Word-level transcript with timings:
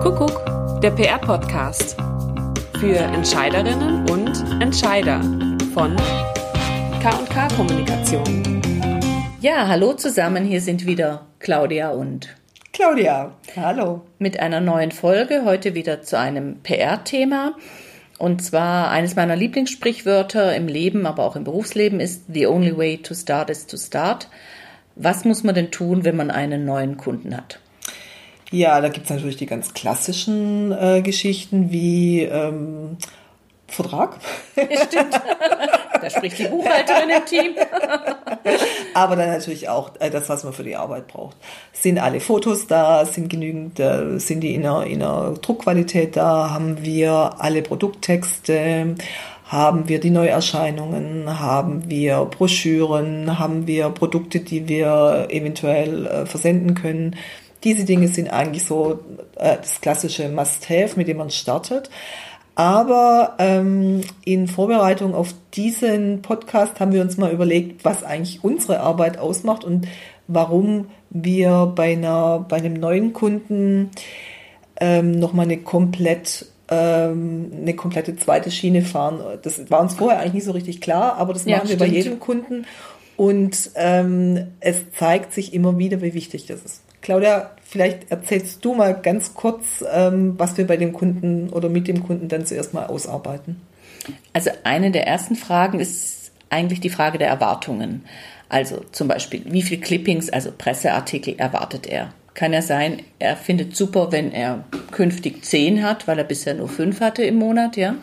Kuckuck, 0.00 0.80
der 0.80 0.92
PR-Podcast. 0.92 1.94
Für 2.78 2.96
Entscheiderinnen 2.96 4.08
und 4.08 4.30
Entscheider 4.62 5.20
von 5.74 5.94
K&K 7.02 7.48
Kommunikation. 7.54 8.62
Ja, 9.42 9.68
hallo 9.68 9.92
zusammen, 9.92 10.46
hier 10.46 10.62
sind 10.62 10.86
wieder 10.86 11.26
Claudia 11.38 11.90
und 11.90 12.34
Claudia. 12.72 13.36
Hallo. 13.54 14.00
Mit 14.18 14.40
einer 14.40 14.60
neuen 14.60 14.90
Folge, 14.90 15.42
heute 15.44 15.74
wieder 15.74 16.00
zu 16.00 16.18
einem 16.18 16.62
PR-Thema. 16.62 17.56
Und 18.16 18.42
zwar 18.42 18.90
eines 18.90 19.16
meiner 19.16 19.36
Lieblingssprichwörter 19.36 20.56
im 20.56 20.66
Leben, 20.66 21.04
aber 21.04 21.24
auch 21.24 21.36
im 21.36 21.44
Berufsleben 21.44 22.00
ist 22.00 22.24
The 22.32 22.46
only 22.46 22.74
way 22.74 22.96
to 22.96 23.12
start 23.12 23.50
is 23.50 23.66
to 23.66 23.76
start. 23.76 24.28
Was 24.96 25.26
muss 25.26 25.44
man 25.44 25.54
denn 25.54 25.70
tun, 25.70 26.06
wenn 26.06 26.16
man 26.16 26.30
einen 26.30 26.64
neuen 26.64 26.96
Kunden 26.96 27.36
hat? 27.36 27.60
Ja, 28.50 28.80
da 28.80 28.88
gibt 28.88 29.04
es 29.04 29.10
natürlich 29.10 29.36
die 29.36 29.46
ganz 29.46 29.74
klassischen 29.74 30.72
äh, 30.72 31.02
Geschichten 31.02 31.70
wie 31.70 32.22
ähm, 32.22 32.96
Vertrag. 33.68 34.18
Stimmt. 34.52 35.20
da 36.00 36.10
spricht 36.10 36.38
die 36.38 36.48
Buchhalterin 36.48 37.10
im 37.10 37.24
Team. 37.24 37.54
Aber 38.94 39.14
dann 39.14 39.30
natürlich 39.30 39.68
auch 39.68 39.92
äh, 40.00 40.10
das, 40.10 40.28
was 40.28 40.42
man 40.42 40.52
für 40.52 40.64
die 40.64 40.74
Arbeit 40.74 41.06
braucht. 41.06 41.36
Sind 41.72 42.00
alle 42.00 42.18
Fotos 42.18 42.66
da? 42.66 43.06
Sind 43.06 43.28
genügend, 43.28 43.78
äh, 43.78 44.18
sind 44.18 44.40
die 44.40 44.54
in 44.54 44.66
einer, 44.66 44.84
in 44.84 45.02
einer 45.02 45.34
Druckqualität 45.40 46.16
da? 46.16 46.50
Haben 46.50 46.84
wir 46.84 47.36
alle 47.38 47.62
Produkttexte? 47.62 48.96
Haben 49.46 49.88
wir 49.88 50.00
die 50.00 50.10
Neuerscheinungen? 50.10 51.40
Haben 51.40 51.88
wir 51.88 52.24
Broschüren? 52.24 53.38
Haben 53.38 53.68
wir 53.68 53.90
Produkte, 53.90 54.40
die 54.40 54.68
wir 54.68 55.28
eventuell 55.30 56.06
äh, 56.06 56.26
versenden 56.26 56.74
können? 56.74 57.16
Diese 57.64 57.84
Dinge 57.84 58.08
sind 58.08 58.28
eigentlich 58.28 58.64
so 58.64 59.00
äh, 59.36 59.56
das 59.56 59.80
klassische 59.80 60.28
Must-Have, 60.28 60.96
mit 60.96 61.08
dem 61.08 61.18
man 61.18 61.30
startet. 61.30 61.90
Aber 62.54 63.36
ähm, 63.38 64.02
in 64.24 64.48
Vorbereitung 64.48 65.14
auf 65.14 65.34
diesen 65.54 66.20
Podcast 66.22 66.80
haben 66.80 66.92
wir 66.92 67.00
uns 67.00 67.16
mal 67.16 67.32
überlegt, 67.32 67.84
was 67.84 68.02
eigentlich 68.02 68.44
unsere 68.44 68.80
Arbeit 68.80 69.18
ausmacht 69.18 69.64
und 69.64 69.86
warum 70.28 70.88
wir 71.10 71.72
bei, 71.74 71.92
einer, 71.92 72.44
bei 72.48 72.56
einem 72.56 72.74
neuen 72.74 73.12
Kunden 73.12 73.90
ähm, 74.78 75.12
nochmal 75.12 75.46
eine 75.46 75.58
komplett 75.58 76.46
ähm, 76.70 77.50
eine 77.60 77.74
komplette 77.74 78.16
zweite 78.16 78.50
Schiene 78.50 78.82
fahren. 78.82 79.20
Das 79.42 79.70
war 79.70 79.80
uns 79.80 79.94
vorher 79.94 80.20
eigentlich 80.20 80.34
nicht 80.34 80.44
so 80.44 80.52
richtig 80.52 80.80
klar, 80.80 81.16
aber 81.16 81.32
das 81.32 81.44
machen 81.44 81.62
ja, 81.64 81.68
wir 81.70 81.78
bei 81.78 81.86
jedem 81.86 82.20
Kunden. 82.20 82.64
Und 83.16 83.70
ähm, 83.74 84.46
es 84.60 84.82
zeigt 84.96 85.34
sich 85.34 85.52
immer 85.52 85.78
wieder, 85.78 86.00
wie 86.00 86.14
wichtig 86.14 86.46
das 86.46 86.62
ist. 86.62 86.82
Claudia, 87.02 87.50
vielleicht 87.64 88.10
erzählst 88.10 88.64
du 88.64 88.74
mal 88.74 88.94
ganz 88.94 89.34
kurz, 89.34 89.84
ähm, 89.92 90.34
was 90.38 90.56
wir 90.58 90.66
bei 90.66 90.76
dem 90.76 90.92
Kunden 90.92 91.48
oder 91.50 91.68
mit 91.68 91.88
dem 91.88 92.02
Kunden 92.04 92.28
dann 92.28 92.46
zuerst 92.46 92.74
mal 92.74 92.86
ausarbeiten. 92.86 93.60
Also 94.32 94.50
eine 94.64 94.90
der 94.90 95.06
ersten 95.06 95.36
Fragen 95.36 95.80
ist 95.80 96.32
eigentlich 96.50 96.80
die 96.80 96.90
Frage 96.90 97.18
der 97.18 97.28
Erwartungen. 97.28 98.04
Also 98.48 98.84
zum 98.90 99.08
Beispiel, 99.08 99.42
wie 99.46 99.62
viel 99.62 99.80
Clippings, 99.80 100.30
also 100.30 100.50
Presseartikel 100.56 101.36
erwartet 101.38 101.86
er? 101.86 102.12
Kann 102.34 102.52
ja 102.52 102.62
sein, 102.62 103.02
er 103.18 103.36
findet 103.36 103.76
super, 103.76 104.12
wenn 104.12 104.32
er 104.32 104.64
künftig 104.90 105.44
zehn 105.44 105.82
hat, 105.84 106.08
weil 106.08 106.18
er 106.18 106.24
bisher 106.24 106.54
nur 106.54 106.68
fünf 106.68 107.00
hatte 107.00 107.22
im 107.22 107.36
Monat, 107.36 107.76
ja. 107.76 107.96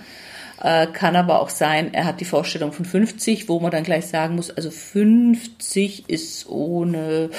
Äh, 0.61 0.87
kann 0.87 1.15
aber 1.15 1.41
auch 1.41 1.49
sein, 1.49 1.93
er 1.93 2.05
hat 2.05 2.19
die 2.19 2.25
Vorstellung 2.25 2.73
von 2.73 2.85
50, 2.85 3.47
wo 3.47 3.59
man 3.59 3.71
dann 3.71 3.83
gleich 3.83 4.07
sagen 4.07 4.35
muss, 4.35 4.49
also 4.49 4.71
50 4.71 6.09
ist 6.09 6.49
ohne 6.49 7.29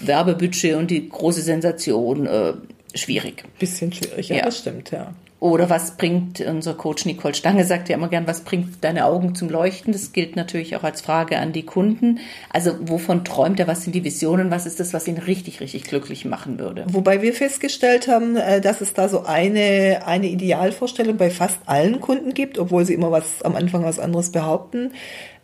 Werbebudget 0.00 0.76
und 0.76 0.90
die 0.90 1.08
große 1.08 1.42
Sensation 1.42 2.26
äh, 2.26 2.52
schwierig. 2.94 3.44
Bisschen 3.58 3.92
schwierig, 3.92 4.28
ja, 4.28 4.36
ja. 4.36 4.44
das 4.44 4.58
stimmt, 4.58 4.90
ja. 4.90 5.14
Oder 5.40 5.70
was 5.70 5.96
bringt, 5.96 6.40
unser 6.40 6.74
Coach 6.74 7.06
Nicole 7.06 7.34
Stange 7.34 7.64
sagt 7.64 7.88
ja 7.88 7.96
immer 7.96 8.08
gern, 8.08 8.26
was 8.26 8.40
bringt 8.40 8.82
deine 8.82 9.04
Augen 9.04 9.36
zum 9.36 9.48
Leuchten? 9.48 9.92
Das 9.92 10.12
gilt 10.12 10.34
natürlich 10.34 10.74
auch 10.74 10.82
als 10.82 11.00
Frage 11.00 11.38
an 11.38 11.52
die 11.52 11.62
Kunden. 11.62 12.18
Also 12.50 12.72
wovon 12.80 13.24
träumt 13.24 13.60
er? 13.60 13.68
Was 13.68 13.84
sind 13.84 13.94
die 13.94 14.02
Visionen? 14.02 14.50
Was 14.50 14.66
ist 14.66 14.80
das, 14.80 14.92
was 14.92 15.06
ihn 15.06 15.16
richtig, 15.16 15.60
richtig 15.60 15.84
glücklich 15.84 16.24
machen 16.24 16.58
würde? 16.58 16.86
Wobei 16.88 17.22
wir 17.22 17.32
festgestellt 17.32 18.08
haben, 18.08 18.36
äh, 18.36 18.60
dass 18.60 18.80
es 18.80 18.94
da 18.94 19.08
so 19.08 19.26
eine, 19.26 20.02
eine 20.06 20.26
Idealvorstellung 20.26 21.16
bei 21.16 21.30
fast 21.30 21.60
allen 21.66 22.00
Kunden 22.00 22.34
gibt, 22.34 22.58
obwohl 22.58 22.84
sie 22.84 22.94
immer 22.94 23.12
was 23.12 23.42
am 23.42 23.54
Anfang 23.54 23.84
was 23.84 24.00
anderes 24.00 24.32
behaupten. 24.32 24.90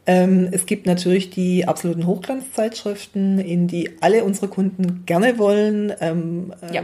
Ähm, 0.07 0.49
es 0.53 0.67
gibt 0.67 0.87
natürlich 0.87 1.31
die 1.31 1.67
absoluten 1.67 2.07
Hochglanzzeitschriften, 2.07 3.39
in 3.39 3.67
die 3.69 3.91
alle 4.01 4.25
unsere 4.25 4.49
Kunden 4.49 5.05
gerne 5.07 5.39
wollen. 5.39 5.93
Ähm, 6.01 6.53
ja, 6.73 6.83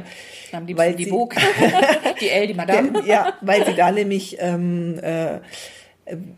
haben 0.52 0.66
die, 0.66 0.76
weil 0.76 0.94
die 0.94 1.06
Vogue, 1.06 1.36
die 2.20 2.30
L, 2.30 2.46
die 2.46 2.54
Madame. 2.54 3.02
ja, 3.06 3.34
weil 3.42 3.66
sie 3.66 3.74
da 3.74 3.92
nämlich, 3.92 4.38
ähm, 4.40 4.98
äh, 5.02 5.40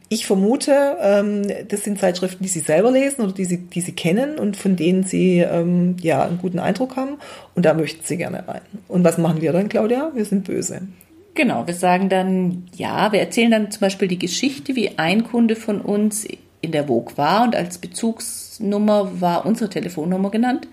ich 0.09 0.26
vermute, 0.26 0.97
ähm, 1.00 1.47
das 1.69 1.84
sind 1.84 2.00
Zeitschriften, 2.00 2.43
die 2.43 2.48
sie 2.48 2.60
selber 2.60 2.91
lesen 2.91 3.22
oder 3.22 3.32
die 3.32 3.44
sie, 3.44 3.59
die 3.59 3.81
sie 3.81 3.93
kennen 3.93 4.38
und 4.38 4.56
von 4.56 4.75
denen 4.75 5.04
sie 5.04 5.38
ähm, 5.38 5.97
ja 6.03 6.25
einen 6.25 6.38
guten 6.38 6.59
Eindruck 6.59 6.97
haben. 6.97 7.19
Und 7.54 7.64
da 7.64 7.75
möchten 7.75 8.04
sie 8.04 8.16
gerne 8.16 8.47
rein. 8.47 8.62
Und 8.88 9.04
was 9.04 9.19
machen 9.19 9.41
wir 9.41 9.53
dann, 9.53 9.69
Claudia? 9.69 10.10
Wir 10.14 10.25
sind 10.25 10.44
böse. 10.44 10.82
Genau, 11.34 11.66
wir 11.66 11.75
sagen 11.75 12.10
dann, 12.10 12.64
ja, 12.75 13.10
wir 13.12 13.20
erzählen 13.20 13.50
dann 13.50 13.70
zum 13.70 13.81
Beispiel 13.81 14.09
die 14.09 14.19
Geschichte, 14.19 14.76
wie 14.76 14.99
ein 14.99 15.25
Kunde 15.25 15.56
von 15.56 15.81
uns 15.81 16.26
in 16.62 16.72
der 16.72 16.86
Vogue 16.86 17.16
war 17.16 17.42
und 17.42 17.54
als 17.54 17.76
Bezugsnummer 17.78 19.20
war 19.20 19.44
unsere 19.44 19.68
Telefonnummer 19.68 20.30
genannt. 20.30 20.66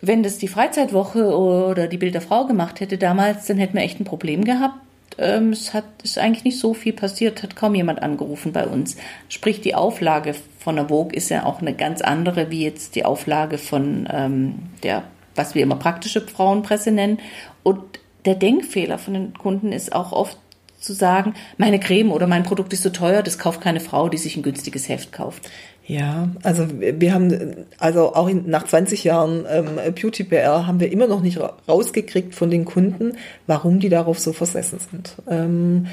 Wenn 0.00 0.22
das 0.22 0.38
die 0.38 0.48
Freizeitwoche 0.48 1.36
oder 1.36 1.88
die 1.88 1.98
Bild 1.98 2.14
der 2.14 2.22
Frau 2.22 2.46
gemacht 2.46 2.80
hätte 2.80 2.96
damals, 2.96 3.46
dann 3.46 3.58
hätten 3.58 3.74
wir 3.74 3.82
echt 3.82 4.00
ein 4.00 4.04
Problem 4.04 4.44
gehabt. 4.44 4.76
Ähm, 5.18 5.50
es 5.50 5.74
hat 5.74 5.84
ist 6.02 6.18
eigentlich 6.18 6.44
nicht 6.44 6.58
so 6.58 6.74
viel 6.74 6.92
passiert, 6.92 7.42
hat 7.42 7.56
kaum 7.56 7.74
jemand 7.74 8.02
angerufen 8.02 8.52
bei 8.52 8.66
uns. 8.66 8.96
Sprich, 9.28 9.60
die 9.60 9.74
Auflage 9.74 10.34
von 10.58 10.76
der 10.76 10.88
Vogue 10.88 11.14
ist 11.14 11.30
ja 11.30 11.44
auch 11.44 11.60
eine 11.60 11.74
ganz 11.74 12.00
andere 12.00 12.50
wie 12.50 12.64
jetzt 12.64 12.94
die 12.94 13.04
Auflage 13.04 13.58
von 13.58 14.08
ähm, 14.10 14.54
der, 14.82 15.04
was 15.34 15.54
wir 15.54 15.62
immer 15.62 15.76
praktische 15.76 16.20
Frauenpresse 16.20 16.90
nennen. 16.90 17.18
Und 17.62 17.80
der 18.24 18.34
Denkfehler 18.34 18.98
von 18.98 19.14
den 19.14 19.34
Kunden 19.34 19.72
ist 19.72 19.94
auch 19.94 20.12
oft, 20.12 20.38
zu 20.84 20.92
sagen, 20.92 21.34
meine 21.58 21.80
Creme 21.80 22.12
oder 22.12 22.26
mein 22.26 22.42
Produkt 22.42 22.72
ist 22.72 22.82
so 22.82 22.90
teuer, 22.90 23.22
das 23.22 23.38
kauft 23.38 23.60
keine 23.60 23.80
Frau, 23.80 24.08
die 24.08 24.18
sich 24.18 24.36
ein 24.36 24.42
günstiges 24.42 24.88
Heft 24.88 25.12
kauft. 25.12 25.50
Ja, 25.86 26.30
also 26.42 26.66
wir 26.80 27.12
haben, 27.12 27.66
also 27.78 28.14
auch 28.14 28.28
in, 28.28 28.48
nach 28.48 28.64
20 28.64 29.04
Jahren 29.04 29.44
ähm, 29.50 29.78
Beauty 29.94 30.24
PR 30.24 30.66
haben 30.66 30.80
wir 30.80 30.90
immer 30.90 31.06
noch 31.06 31.20
nicht 31.20 31.38
rausgekriegt 31.68 32.34
von 32.34 32.50
den 32.50 32.64
Kunden, 32.64 33.18
warum 33.46 33.80
die 33.80 33.90
darauf 33.90 34.18
so 34.18 34.32
versessen 34.32 34.78
sind. 34.78 35.16
Ähm, 35.28 35.86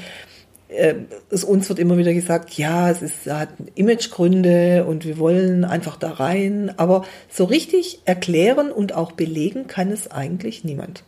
äh, 0.68 0.94
es, 1.30 1.44
uns 1.44 1.68
wird 1.68 1.78
immer 1.78 1.98
wieder 1.98 2.14
gesagt, 2.14 2.56
ja, 2.56 2.90
es 2.90 3.02
ist, 3.02 3.26
hat 3.26 3.50
Imagegründe 3.74 4.84
und 4.86 5.04
wir 5.04 5.18
wollen 5.18 5.64
einfach 5.64 5.96
da 5.96 6.12
rein, 6.12 6.72
aber 6.78 7.04
so 7.28 7.44
richtig 7.44 8.00
erklären 8.06 8.72
und 8.72 8.94
auch 8.94 9.12
belegen 9.12 9.66
kann 9.66 9.90
es 9.90 10.10
eigentlich 10.10 10.64
niemand. 10.64 11.04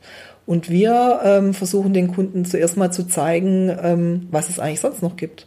Und 0.47 0.69
wir 0.69 1.21
ähm, 1.25 1.55
versuchen 1.55 1.95
den 1.95 2.13
Kunden 2.13 2.45
zuerst 2.45 2.77
mal 2.77 2.91
zu 2.91 3.05
zeigen, 3.05 3.75
ähm, 3.83 4.29
was 4.31 4.51
es 4.51 4.59
eigentlich 4.59 4.81
sonst 4.81 5.03
noch 5.03 5.17
gibt. 5.17 5.47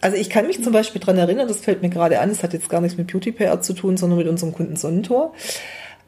Also 0.00 0.16
ich 0.16 0.30
kann 0.30 0.46
mich 0.46 0.64
zum 0.64 0.72
Beispiel 0.72 1.00
dran 1.00 1.18
erinnern, 1.18 1.46
das 1.46 1.60
fällt 1.60 1.82
mir 1.82 1.90
gerade 1.90 2.20
an, 2.20 2.30
es 2.30 2.42
hat 2.42 2.54
jetzt 2.54 2.70
gar 2.70 2.80
nichts 2.80 2.96
mit 2.96 3.12
Beauty 3.12 3.32
PR 3.32 3.60
zu 3.60 3.74
tun, 3.74 3.98
sondern 3.98 4.18
mit 4.18 4.28
unserem 4.28 4.54
Kunden 4.54 4.76
Sonnentor. 4.76 5.34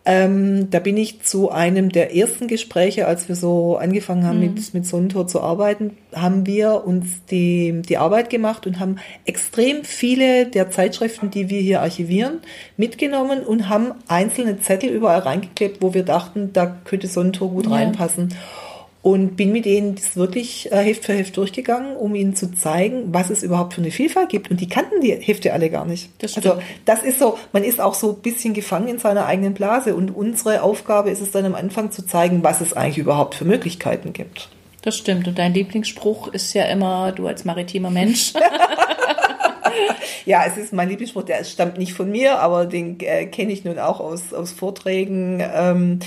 Ähm, 0.04 0.68
da 0.70 0.80
bin 0.80 0.96
ich 0.96 1.22
zu 1.22 1.50
einem 1.52 1.90
der 1.90 2.16
ersten 2.16 2.48
Gespräche, 2.48 3.06
als 3.06 3.28
wir 3.28 3.36
so 3.36 3.76
angefangen 3.76 4.26
haben, 4.26 4.40
mhm. 4.40 4.54
mit, 4.54 4.74
mit 4.74 4.84
Sonnentor 4.86 5.28
zu 5.28 5.40
arbeiten, 5.40 5.96
haben 6.12 6.44
wir 6.44 6.84
uns 6.84 7.24
die, 7.30 7.82
die 7.82 7.98
Arbeit 7.98 8.28
gemacht 8.28 8.66
und 8.66 8.80
haben 8.80 8.96
extrem 9.26 9.84
viele 9.84 10.46
der 10.46 10.70
Zeitschriften, 10.70 11.30
die 11.30 11.50
wir 11.50 11.60
hier 11.60 11.82
archivieren, 11.82 12.40
mitgenommen 12.76 13.44
und 13.44 13.68
haben 13.68 13.92
einzelne 14.08 14.58
Zettel 14.60 14.90
überall 14.90 15.20
reingeklebt, 15.20 15.80
wo 15.80 15.94
wir 15.94 16.02
dachten, 16.02 16.52
da 16.52 16.66
könnte 16.84 17.06
Sonnentor 17.06 17.50
gut 17.50 17.66
ja. 17.66 17.72
reinpassen 17.72 18.34
und 19.02 19.36
bin 19.36 19.52
mit 19.52 19.64
denen 19.64 19.96
das 19.96 20.16
wirklich 20.16 20.70
äh, 20.70 20.76
Heft 20.76 21.04
für 21.04 21.12
Heft 21.12 21.36
durchgegangen, 21.36 21.96
um 21.96 22.14
ihnen 22.14 22.36
zu 22.36 22.54
zeigen, 22.54 23.12
was 23.12 23.30
es 23.30 23.42
überhaupt 23.42 23.74
für 23.74 23.80
eine 23.80 23.90
Vielfalt 23.90 24.28
gibt. 24.28 24.50
Und 24.50 24.60
die 24.60 24.68
kannten 24.68 25.00
die 25.00 25.12
Hefte 25.12 25.52
alle 25.52 25.70
gar 25.70 25.84
nicht. 25.84 26.10
Das 26.18 26.36
also 26.36 26.60
das 26.84 27.02
ist 27.02 27.18
so, 27.18 27.36
man 27.52 27.64
ist 27.64 27.80
auch 27.80 27.94
so 27.94 28.12
ein 28.12 28.22
bisschen 28.22 28.54
gefangen 28.54 28.86
in 28.86 28.98
seiner 28.98 29.26
eigenen 29.26 29.54
Blase. 29.54 29.96
Und 29.96 30.14
unsere 30.14 30.62
Aufgabe 30.62 31.10
ist 31.10 31.20
es 31.20 31.32
dann 31.32 31.44
am 31.44 31.56
Anfang 31.56 31.90
zu 31.90 32.06
zeigen, 32.06 32.44
was 32.44 32.60
es 32.60 32.74
eigentlich 32.74 32.98
überhaupt 32.98 33.34
für 33.34 33.44
Möglichkeiten 33.44 34.12
gibt. 34.12 34.48
Das 34.82 34.96
stimmt. 34.96 35.26
Und 35.26 35.36
dein 35.36 35.52
Lieblingsspruch 35.52 36.28
ist 36.28 36.54
ja 36.54 36.64
immer, 36.66 37.10
du 37.10 37.26
als 37.26 37.44
maritimer 37.44 37.90
Mensch. 37.90 38.32
ja, 40.26 40.44
es 40.46 40.56
ist 40.56 40.72
mein 40.72 40.88
Lieblingsspruch, 40.88 41.24
der 41.24 41.44
stammt 41.44 41.78
nicht 41.78 41.94
von 41.94 42.10
mir, 42.10 42.38
aber 42.38 42.66
den 42.66 42.98
äh, 43.00 43.26
kenne 43.26 43.52
ich 43.52 43.64
nun 43.64 43.78
auch 43.78 44.00
aus, 44.00 44.32
aus 44.32 44.52
Vorträgen. 44.52 45.42
Ähm, 45.54 45.98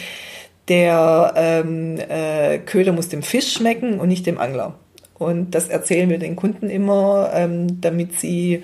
der 0.67 1.33
ähm, 1.35 1.97
äh, 1.97 2.59
Köder 2.59 2.91
muss 2.91 3.09
dem 3.09 3.23
Fisch 3.23 3.53
schmecken 3.53 4.00
und 4.00 4.07
nicht 4.07 4.25
dem 4.25 4.39
Angler. 4.39 4.75
Und 5.17 5.51
das 5.56 5.69
erzählen 5.69 6.09
wir 6.09 6.17
den 6.17 6.35
Kunden 6.35 6.69
immer, 6.69 7.31
ähm, 7.33 7.79
damit 7.81 8.19
sie 8.19 8.63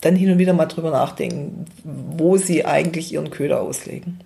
dann 0.00 0.16
hin 0.16 0.30
und 0.30 0.38
wieder 0.38 0.52
mal 0.52 0.66
drüber 0.66 0.90
nachdenken, 0.90 1.66
wo 1.82 2.36
sie 2.36 2.64
eigentlich 2.64 3.12
ihren 3.12 3.30
Köder 3.30 3.60
auslegen. 3.60 4.20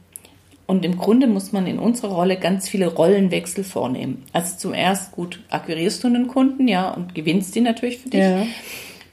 Und 0.66 0.84
im 0.84 0.98
Grunde 0.98 1.26
muss 1.26 1.52
man 1.52 1.66
in 1.66 1.78
unserer 1.78 2.12
Rolle 2.12 2.36
ganz 2.36 2.68
viele 2.68 2.88
Rollenwechsel 2.88 3.64
vornehmen. 3.64 4.24
Also 4.32 4.56
zum 4.58 4.74
erst 4.74 5.12
gut 5.12 5.40
akquirierst 5.48 6.02
du 6.04 6.08
einen 6.08 6.28
Kunden, 6.28 6.68
ja, 6.68 6.90
und 6.90 7.14
gewinnst 7.14 7.56
ihn 7.56 7.64
natürlich 7.64 7.98
für 7.98 8.10
dich. 8.10 8.20
Ja. 8.20 8.46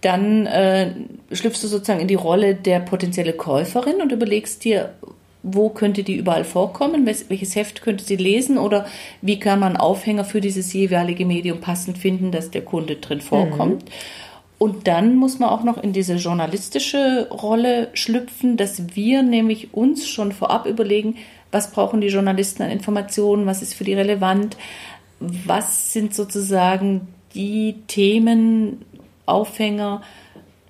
Dann 0.01 0.45
äh, 0.47 0.91
schlüpfst 1.31 1.63
du 1.63 1.67
sozusagen 1.67 2.01
in 2.01 2.09
die 2.09 2.15
Rolle 2.15 2.55
der 2.55 2.81
potenzielle 2.81 3.33
Käuferin 3.33 4.01
und 4.01 4.11
überlegst 4.11 4.65
dir, 4.65 4.95
wo 5.47 5.69
könnte 5.69 6.03
die 6.03 6.15
überall 6.15 6.43
vorkommen, 6.43 7.05
welches 7.05 7.55
Heft 7.55 7.83
könnte 7.83 8.03
sie 8.03 8.15
lesen 8.15 8.57
oder 8.57 8.87
wie 9.21 9.39
kann 9.39 9.59
man 9.59 9.77
Aufhänger 9.77 10.25
für 10.25 10.41
dieses 10.41 10.73
jeweilige 10.73 11.25
Medium 11.25 11.61
passend 11.61 11.99
finden, 11.99 12.31
dass 12.31 12.49
der 12.49 12.63
Kunde 12.63 12.95
drin 12.95 13.21
vorkommt. 13.21 13.85
Mhm. 13.85 13.89
Und 14.57 14.87
dann 14.87 15.17
muss 15.17 15.37
man 15.37 15.49
auch 15.49 15.63
noch 15.63 15.77
in 15.77 15.93
diese 15.93 16.15
journalistische 16.15 17.27
Rolle 17.29 17.89
schlüpfen, 17.93 18.57
dass 18.57 18.95
wir 18.95 19.21
nämlich 19.21 19.73
uns 19.73 20.07
schon 20.07 20.31
vorab 20.31 20.65
überlegen, 20.65 21.17
was 21.51 21.71
brauchen 21.71 22.01
die 22.01 22.07
Journalisten 22.07 22.63
an 22.63 22.71
Informationen, 22.71 23.45
was 23.45 23.61
ist 23.61 23.75
für 23.75 23.83
die 23.83 23.93
relevant, 23.93 24.57
was 25.19 25.93
sind 25.93 26.15
sozusagen 26.15 27.07
die 27.35 27.75
Themen, 27.87 28.83
Aufhänger, 29.25 30.01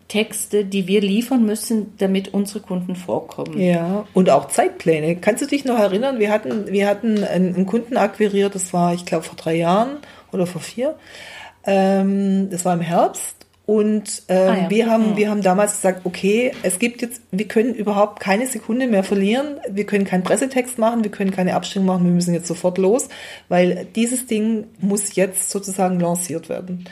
Texte, 0.07 0.65
die 0.65 0.87
wir 0.87 1.01
liefern 1.01 1.45
müssen, 1.45 1.93
damit 1.97 2.33
unsere 2.33 2.59
Kunden 2.59 2.95
vorkommen. 2.95 3.59
Ja, 3.59 4.05
und 4.13 4.29
auch 4.29 4.47
Zeitpläne. 4.47 5.15
Kannst 5.15 5.41
du 5.41 5.47
dich 5.47 5.65
noch 5.65 5.79
erinnern? 5.79 6.19
Wir 6.19 6.31
hatten, 6.31 6.67
wir 6.67 6.87
hatten 6.87 7.23
einen 7.23 7.65
Kunden 7.65 7.97
akquiriert, 7.97 8.53
das 8.53 8.71
war, 8.73 8.93
ich 8.93 9.05
glaube, 9.05 9.23
vor 9.23 9.35
drei 9.35 9.55
Jahren 9.55 9.97
oder 10.31 10.45
vor 10.45 10.61
vier. 10.61 10.95
Ähm, 11.65 12.49
das 12.51 12.65
war 12.65 12.73
im 12.75 12.81
Herbst 12.81 13.35
und 13.65 14.21
ähm, 14.27 14.49
ah, 14.49 14.57
ja. 14.57 14.69
wir 14.69 14.91
haben, 14.91 15.17
wir 15.17 15.29
haben 15.29 15.41
damals 15.41 15.73
gesagt, 15.73 16.01
okay, 16.05 16.51
es 16.61 16.77
gibt 16.77 17.01
jetzt, 17.01 17.21
wir 17.31 17.47
können 17.47 17.73
überhaupt 17.73 18.19
keine 18.19 18.45
Sekunde 18.45 18.87
mehr 18.87 19.03
verlieren. 19.03 19.59
Wir 19.67 19.87
können 19.87 20.05
keinen 20.05 20.23
Pressetext 20.23 20.77
machen, 20.77 21.03
wir 21.03 21.09
können 21.09 21.31
keine 21.31 21.55
Abstimmung 21.55 21.87
machen, 21.87 22.05
wir 22.05 22.13
müssen 22.13 22.35
jetzt 22.35 22.47
sofort 22.47 22.77
los, 22.77 23.09
weil 23.49 23.87
dieses 23.95 24.27
Ding 24.27 24.65
muss 24.79 25.15
jetzt 25.15 25.49
sozusagen 25.49 25.99
lanciert 25.99 26.47
werden. 26.47 26.85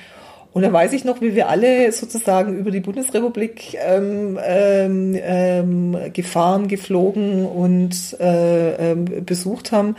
Und 0.53 0.61
da 0.61 0.71
weiß 0.71 0.93
ich 0.93 1.03
noch, 1.03 1.19
wie 1.19 1.35
wir 1.35 1.49
alle 1.49 1.91
sozusagen 1.91 2.55
über 2.55 2.69
die 2.69 2.79
Bundesrepublik 2.79 3.75
ähm, 3.83 4.39
ähm, 4.43 5.17
ähm, 5.19 5.97
gefahren, 6.13 6.67
geflogen 6.67 7.45
und 7.45 8.15
äh, 8.19 8.91
ähm, 8.91 9.25
besucht 9.25 9.71
haben 9.71 9.95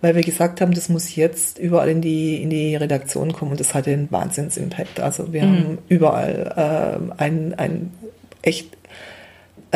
weil 0.00 0.14
wir 0.14 0.22
gesagt 0.22 0.60
haben, 0.60 0.72
das 0.72 0.88
muss 0.88 1.16
jetzt 1.16 1.58
überall 1.58 1.88
in 1.88 2.00
die, 2.00 2.42
in 2.42 2.50
die 2.50 2.76
Redaktion 2.76 3.32
kommen 3.32 3.52
und 3.52 3.60
das 3.60 3.74
hatte 3.74 3.90
einen 3.90 4.10
Wahnsinns-Impact. 4.10 5.00
Also 5.00 5.32
wir 5.32 5.42
mhm. 5.42 5.48
haben 5.48 5.78
überall 5.88 7.00
äh, 7.18 7.22
ein, 7.22 7.54
ein 7.54 7.92
echt 8.42 8.76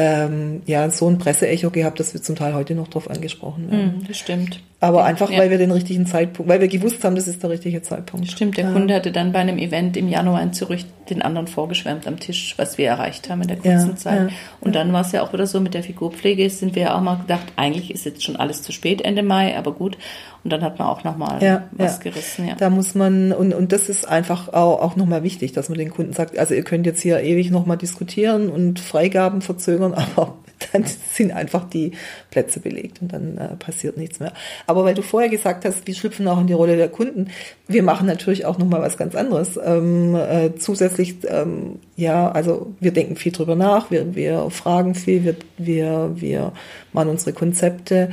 ähm, 0.00 0.62
ja, 0.64 0.88
so 0.88 1.08
ein 1.08 1.19
Presseecho 1.19 1.70
gehabt, 1.70 2.00
dass 2.00 2.14
wir 2.14 2.23
zum 2.23 2.35
Teil 2.35 2.55
heute 2.55 2.75
noch 2.75 2.88
drauf 2.88 3.11
angesprochen 3.11 3.70
werden. 3.70 3.99
Mhm, 3.99 4.06
das 4.08 4.17
stimmt. 4.17 4.61
Aber 4.81 5.05
einfach, 5.05 5.31
ja. 5.31 5.38
weil 5.38 5.50
wir 5.50 5.58
den 5.58 5.70
richtigen 5.70 6.06
Zeitpunkt, 6.06 6.49
weil 6.49 6.61
wir 6.61 6.69
gewusst 6.69 7.05
haben, 7.05 7.14
das 7.14 7.29
ist 7.29 7.43
der 7.43 7.50
richtige 7.50 7.82
Zeitpunkt. 7.82 8.31
Stimmt, 8.31 8.56
der 8.56 8.64
ja. 8.64 8.73
Kunde 8.73 8.94
hatte 8.94 9.12
dann 9.12 9.32
bei 9.32 9.41
einem 9.41 9.58
Event 9.58 9.99
im 9.99 10.08
Januar 10.08 10.43
in 10.43 10.55
Zürich 10.55 10.87
den 11.10 11.22
anderen 11.22 11.46
vorgeschwärmt 11.46 12.06
am 12.06 12.18
Tisch, 12.18 12.54
was 12.56 12.78
wir 12.78 12.88
erreicht 12.88 13.28
haben 13.28 13.42
in 13.42 13.48
der 13.48 13.56
kurzen 13.56 13.90
ja, 13.90 13.96
Zeit. 13.96 14.32
Und 14.60 14.74
dann 14.74 14.92
war 14.92 15.02
es 15.02 15.12
ja 15.12 15.22
auch 15.22 15.32
wieder 15.32 15.46
so 15.46 15.60
mit 15.60 15.74
der 15.74 15.82
Figurpflege, 15.82 16.48
sind 16.50 16.74
wir 16.74 16.82
ja 16.82 16.96
auch 16.96 17.00
mal 17.00 17.16
gedacht, 17.16 17.52
eigentlich 17.56 17.90
ist 17.90 18.04
jetzt 18.04 18.22
schon 18.22 18.36
alles 18.36 18.62
zu 18.62 18.72
spät 18.72 19.02
Ende 19.02 19.22
Mai, 19.22 19.56
aber 19.56 19.72
gut. 19.72 19.98
Und 20.42 20.50
dann 20.50 20.62
hat 20.62 20.78
man 20.78 20.88
auch 20.88 21.04
nochmal 21.04 21.42
ja, 21.42 21.68
was 21.72 21.98
ja. 21.98 22.04
gerissen. 22.04 22.48
Ja. 22.48 22.54
Da 22.54 22.70
muss 22.70 22.94
man, 22.94 23.32
und, 23.32 23.52
und 23.52 23.72
das 23.72 23.90
ist 23.90 24.08
einfach 24.08 24.48
auch, 24.48 24.80
auch 24.80 24.96
nochmal 24.96 25.22
wichtig, 25.22 25.52
dass 25.52 25.68
man 25.68 25.76
den 25.76 25.90
Kunden 25.90 26.14
sagt, 26.14 26.38
also 26.38 26.54
ihr 26.54 26.62
könnt 26.62 26.86
jetzt 26.86 27.02
hier 27.02 27.20
ewig 27.20 27.50
nochmal 27.50 27.76
diskutieren 27.76 28.48
und 28.48 28.80
Freigaben 28.80 29.42
verzögern, 29.42 29.92
aber 30.16 30.38
dann 30.72 30.84
sind 30.84 31.32
einfach 31.32 31.68
die 31.68 31.92
Plätze 32.30 32.60
belegt 32.60 33.02
und 33.02 33.12
dann 33.12 33.38
äh, 33.38 33.56
passiert 33.56 33.96
nichts 33.96 34.20
mehr. 34.20 34.32
Aber 34.66 34.84
weil 34.84 34.94
du 34.94 35.02
vorher 35.02 35.28
gesagt 35.28 35.64
hast, 35.64 35.86
wir 35.86 35.94
schlüpfen 35.94 36.28
auch 36.28 36.40
in 36.40 36.46
die 36.46 36.52
Rolle 36.52 36.76
der 36.76 36.88
Kunden, 36.88 37.30
wir 37.66 37.82
machen 37.82 38.06
natürlich 38.06 38.44
auch 38.44 38.58
nochmal 38.58 38.80
was 38.80 38.96
ganz 38.96 39.14
anderes. 39.14 39.58
Ähm, 39.62 40.14
äh, 40.14 40.54
zusätzlich, 40.56 41.16
ähm, 41.26 41.78
ja, 41.96 42.30
also 42.30 42.72
wir 42.80 42.92
denken 42.92 43.16
viel 43.16 43.32
drüber 43.32 43.56
nach, 43.56 43.90
wir, 43.90 44.14
wir 44.14 44.50
fragen 44.50 44.94
viel, 44.94 45.24
wir, 45.24 45.36
wir, 45.58 46.12
wir 46.14 46.52
machen 46.92 47.08
unsere 47.08 47.32
Konzepte, 47.32 48.10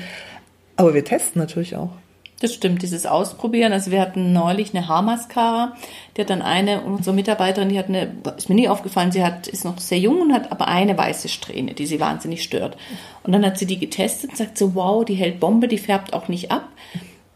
aber 0.75 0.93
wir 0.93 1.03
testen 1.03 1.41
natürlich 1.41 1.75
auch. 1.75 1.91
Das 2.39 2.53
stimmt, 2.53 2.83
dieses 2.83 3.07
Ausprobieren. 3.07 3.73
Also 3.73 3.89
wir 3.89 3.99
hatten 3.99 4.31
neulich 4.31 4.75
eine 4.75 4.87
Haarmascara, 4.87 5.75
die 6.15 6.21
hat 6.21 6.29
dann 6.29 6.43
eine, 6.43 6.81
unsere 6.81 7.15
Mitarbeiterin, 7.15 7.69
die 7.69 7.79
hat 7.79 7.89
eine, 7.89 8.13
ist 8.37 8.49
mir 8.49 8.55
nie 8.55 8.69
aufgefallen, 8.69 9.11
sie 9.11 9.23
hat, 9.23 9.47
ist 9.47 9.65
noch 9.65 9.79
sehr 9.79 9.97
jung 9.97 10.21
und 10.21 10.33
hat 10.33 10.51
aber 10.51 10.67
eine 10.67 10.95
weiße 10.95 11.29
Strähne, 11.29 11.73
die 11.73 11.87
sie 11.87 11.99
wahnsinnig 11.99 12.43
stört. 12.43 12.77
Und 13.23 13.31
dann 13.31 13.43
hat 13.43 13.57
sie 13.57 13.65
die 13.65 13.79
getestet 13.79 14.31
und 14.31 14.37
sagt 14.37 14.57
so, 14.57 14.75
wow, 14.75 15.03
die 15.03 15.15
hält 15.15 15.39
Bombe, 15.39 15.67
die 15.67 15.79
färbt 15.79 16.13
auch 16.13 16.27
nicht 16.27 16.51
ab. 16.51 16.69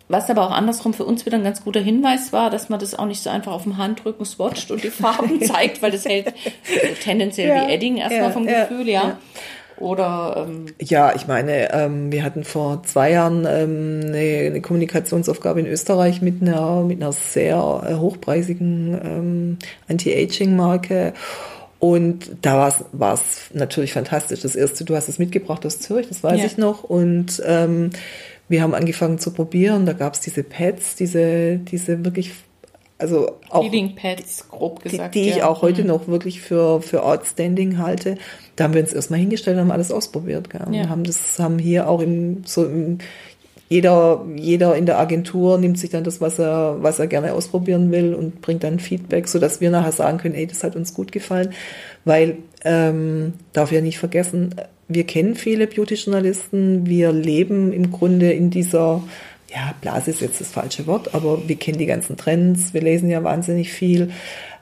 Was 0.07 0.29
aber 0.29 0.45
auch 0.45 0.51
andersrum 0.51 0.93
für 0.93 1.05
uns 1.05 1.25
wieder 1.25 1.37
ein 1.37 1.43
ganz 1.43 1.63
guter 1.63 1.79
Hinweis 1.79 2.33
war, 2.33 2.49
dass 2.49 2.67
man 2.67 2.81
das 2.81 2.93
auch 2.93 3.05
nicht 3.05 3.23
so 3.23 3.29
einfach 3.29 3.53
auf 3.53 3.63
dem 3.63 3.77
Handrücken 3.77 4.25
swatcht 4.25 4.69
und 4.69 4.83
die 4.83 4.89
Farben 4.89 5.41
zeigt, 5.45 5.81
weil 5.81 5.91
das 5.91 6.03
hält 6.03 6.33
so 6.65 6.93
tendenziell 7.01 7.47
ja, 7.47 7.67
wie 7.67 7.73
Edding 7.73 7.95
erstmal 7.95 8.23
ja, 8.23 8.31
vom 8.31 8.45
Gefühl, 8.45 8.89
ja. 8.89 9.03
ja. 9.03 9.17
Oder 9.81 10.45
ähm 10.47 10.65
ja, 10.79 11.13
ich 11.15 11.27
meine, 11.27 11.73
ähm, 11.73 12.11
wir 12.11 12.23
hatten 12.23 12.43
vor 12.43 12.83
zwei 12.83 13.11
Jahren 13.11 13.45
ähm, 13.45 14.01
eine, 14.05 14.47
eine, 14.47 14.61
Kommunikationsaufgabe 14.61 15.59
in 15.59 15.65
Österreich 15.65 16.21
mit 16.21 16.41
einer 16.41 16.83
mit 16.83 17.01
einer 17.01 17.11
sehr 17.11 17.57
äh, 17.87 17.95
hochpreisigen 17.95 18.99
ähm, 19.03 19.57
Anti-Aging-Marke. 19.87 21.13
Und 21.79 22.29
da 22.43 22.71
war 22.91 23.13
es 23.15 23.49
natürlich 23.53 23.93
fantastisch. 23.93 24.41
Das 24.41 24.55
erste, 24.55 24.85
du 24.85 24.95
hast 24.95 25.09
es 25.09 25.17
mitgebracht 25.17 25.65
aus 25.65 25.79
Zürich, 25.79 26.07
das 26.07 26.23
weiß 26.23 26.39
ja. 26.39 26.45
ich 26.45 26.57
noch. 26.57 26.83
Und 26.83 27.41
ähm, 27.43 27.89
wir 28.47 28.61
haben 28.61 28.75
angefangen 28.75 29.17
zu 29.17 29.31
probieren. 29.31 29.87
Da 29.87 29.93
gab 29.93 30.13
es 30.13 30.19
diese 30.19 30.43
Pads, 30.43 30.95
diese, 30.95 31.57
diese 31.57 32.05
wirklich 32.05 32.33
also 33.01 33.37
auch 33.49 33.63
Healing 33.63 33.95
Pads, 33.95 34.47
grob 34.49 34.83
gesagt. 34.83 35.15
Die, 35.15 35.23
die 35.23 35.29
ja. 35.29 35.35
ich 35.37 35.43
auch 35.43 35.61
heute 35.61 35.81
mhm. 35.81 35.87
noch 35.87 36.07
wirklich 36.07 36.41
für, 36.41 36.81
für 36.81 37.03
outstanding 37.03 37.77
halte. 37.77 38.17
Da 38.55 38.65
haben 38.65 38.73
wir 38.73 38.81
uns 38.81 38.93
erstmal 38.93 39.19
hingestellt 39.19 39.57
und 39.57 39.63
haben 39.63 39.71
alles 39.71 39.91
ausprobiert. 39.91 40.49
Gell? 40.49 40.61
Ja. 40.71 40.87
haben 40.89 41.03
das, 41.03 41.39
haben 41.39 41.59
hier 41.59 41.89
auch 41.89 42.01
im, 42.01 42.43
so 42.45 42.65
im, 42.65 42.99
jeder, 43.69 44.25
jeder 44.35 44.75
in 44.75 44.85
der 44.85 44.99
Agentur 44.99 45.57
nimmt 45.57 45.79
sich 45.79 45.89
dann 45.89 46.03
das, 46.03 46.19
was 46.19 46.39
er, 46.39 46.77
was 46.81 46.99
er 46.99 47.07
gerne 47.07 47.33
ausprobieren 47.33 47.89
will 47.91 48.13
und 48.13 48.41
bringt 48.41 48.63
dann 48.63 48.79
Feedback, 48.79 49.27
so 49.27 49.39
dass 49.39 49.61
wir 49.61 49.71
nachher 49.71 49.93
sagen 49.93 50.17
können, 50.17 50.35
ey, 50.35 50.45
das 50.45 50.63
hat 50.63 50.75
uns 50.75 50.93
gut 50.93 51.11
gefallen. 51.11 51.53
Weil, 52.03 52.37
ähm, 52.65 53.33
darf 53.53 53.71
ja 53.71 53.81
nicht 53.81 53.97
vergessen, 53.97 54.55
wir 54.89 55.05
kennen 55.05 55.35
viele 55.35 55.67
Beauty-Journalisten, 55.67 56.85
wir 56.85 57.13
leben 57.13 57.71
im 57.71 57.91
Grunde 57.91 58.33
in 58.33 58.49
dieser 58.49 59.01
ja, 59.53 59.73
Blase 59.81 60.11
ist 60.11 60.21
jetzt 60.21 60.39
das 60.39 60.51
falsche 60.51 60.87
Wort, 60.87 61.13
aber 61.13 61.47
wir 61.47 61.55
kennen 61.57 61.77
die 61.77 61.85
ganzen 61.85 62.17
Trends, 62.17 62.73
wir 62.73 62.81
lesen 62.81 63.09
ja 63.09 63.23
wahnsinnig 63.23 63.71
viel. 63.71 64.11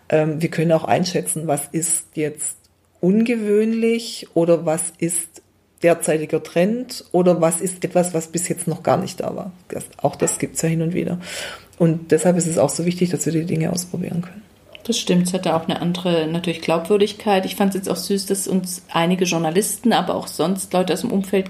Ähm, 0.10 0.42
wir 0.42 0.50
können 0.50 0.72
auch 0.72 0.84
einschätzen, 0.84 1.48
was 1.48 1.68
ist 1.68 2.08
jetzt 2.16 2.58
ungewöhnlich 3.00 4.28
oder 4.34 4.66
was 4.66 4.94
ist 4.98 5.42
derzeitiger 5.84 6.44
Trend 6.44 7.06
oder 7.12 7.40
was 7.40 7.62
ist 7.62 7.86
etwas, 7.86 8.14
was 8.14 8.28
bis 8.28 8.50
jetzt 8.50 8.68
noch 8.68 8.84
gar 8.84 8.98
nicht 8.98 9.22
da 9.22 9.36
war. 9.36 9.52
Das, 9.70 9.86
auch 9.98 10.16
das 10.16 10.40
gibt's 10.40 10.62
ja 10.62 10.70
hin 10.70 10.82
und 10.82 10.94
wieder. 10.94 11.20
Und 11.78 12.12
deshalb 12.12 12.36
ist 12.36 12.48
es 12.48 12.58
auch 12.58 12.70
so 12.70 12.86
wichtig, 12.86 13.12
dass 13.12 13.26
wir 13.26 13.34
die 13.34 13.46
Dinge 13.46 13.72
ausprobieren 13.72 14.22
können. 14.22 14.44
Das 14.84 14.98
stimmt, 14.98 15.28
es 15.28 15.34
hatte 15.34 15.56
auch 15.56 15.66
eine 15.68 15.82
andere 15.82 16.28
natürlich 16.28 16.62
Glaubwürdigkeit. 16.62 17.46
Ich 17.46 17.56
fand 17.56 17.70
es 17.70 17.82
jetzt 17.82 17.90
auch 17.90 17.96
süß, 17.96 18.26
dass 18.26 18.48
uns 18.48 18.82
einige 18.92 19.26
Journalisten, 19.26 19.94
aber 19.94 20.16
auch 20.16 20.28
sonst 20.28 20.74
Leute 20.74 20.94
aus 20.94 21.02
dem 21.02 21.12
Umfeld 21.12 21.50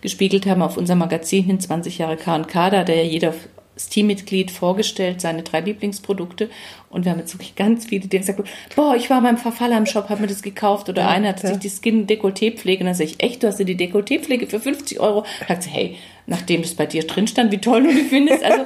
gespiegelt 0.00 0.46
haben 0.46 0.62
auf 0.62 0.76
unser 0.76 0.94
Magazin 0.94 1.44
hin 1.44 1.60
20 1.60 1.98
Jahre 1.98 2.16
K&K, 2.16 2.70
da 2.70 2.78
hat 2.80 2.88
ja 2.88 2.96
jeder 2.96 3.34
Teammitglied 3.76 4.50
vorgestellt, 4.50 5.20
seine 5.20 5.42
drei 5.42 5.60
Lieblingsprodukte. 5.60 6.48
Und 6.88 7.04
wir 7.04 7.12
haben 7.12 7.18
jetzt 7.18 7.34
wirklich 7.34 7.54
ganz 7.56 7.86
viele, 7.86 8.08
die 8.08 8.18
gesagt 8.18 8.42
boah, 8.74 8.96
ich 8.96 9.10
war 9.10 9.20
beim 9.20 9.36
Verfaller 9.36 9.76
im 9.76 9.86
Shop, 9.86 10.08
habe 10.08 10.22
mir 10.22 10.28
das 10.28 10.42
gekauft. 10.42 10.88
Oder 10.88 11.02
ja, 11.02 11.08
einer 11.08 11.28
hat 11.28 11.42
ja. 11.42 11.50
sich 11.50 11.58
die 11.58 11.68
Skin-Dekolleté-Pflege. 11.68 12.80
Und 12.80 12.86
dann 12.86 12.94
sage 12.94 13.10
ich, 13.10 13.22
echt, 13.22 13.42
du 13.42 13.48
hast 13.48 13.58
dir 13.58 13.64
die 13.64 13.76
Dekolleté-Pflege 13.76 14.46
für 14.46 14.60
50 14.60 14.98
Euro? 15.00 15.24
Da 15.40 15.48
sagt 15.48 15.64
sie, 15.64 15.70
hey, 15.70 15.96
nachdem 16.26 16.62
das 16.62 16.74
bei 16.74 16.86
dir 16.86 17.06
drin 17.06 17.26
stand, 17.26 17.52
wie 17.52 17.58
toll 17.58 17.82
du 17.82 17.92
die 17.92 18.04
findest. 18.04 18.42
Also, 18.42 18.64